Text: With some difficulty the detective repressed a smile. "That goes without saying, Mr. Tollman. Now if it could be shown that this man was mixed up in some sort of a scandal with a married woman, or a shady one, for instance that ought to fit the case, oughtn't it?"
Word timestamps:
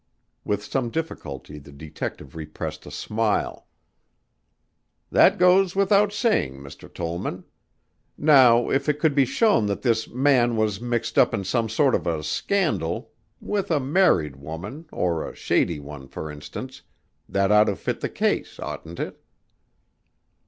With 0.43 0.63
some 0.63 0.89
difficulty 0.89 1.59
the 1.59 1.71
detective 1.71 2.35
repressed 2.35 2.87
a 2.87 2.89
smile. 2.89 3.67
"That 5.11 5.37
goes 5.37 5.75
without 5.75 6.11
saying, 6.11 6.55
Mr. 6.55 6.91
Tollman. 6.91 7.43
Now 8.17 8.71
if 8.71 8.89
it 8.89 8.97
could 8.99 9.13
be 9.13 9.25
shown 9.25 9.67
that 9.67 9.83
this 9.83 10.09
man 10.09 10.57
was 10.57 10.81
mixed 10.81 11.19
up 11.19 11.35
in 11.35 11.43
some 11.43 11.69
sort 11.69 11.93
of 11.93 12.07
a 12.07 12.23
scandal 12.23 13.11
with 13.39 13.69
a 13.69 13.79
married 13.79 14.37
woman, 14.37 14.87
or 14.91 15.29
a 15.29 15.35
shady 15.35 15.79
one, 15.79 16.07
for 16.07 16.31
instance 16.31 16.81
that 17.29 17.51
ought 17.51 17.65
to 17.65 17.75
fit 17.75 17.99
the 18.01 18.09
case, 18.09 18.59
oughtn't 18.59 18.99
it?" 18.99 19.23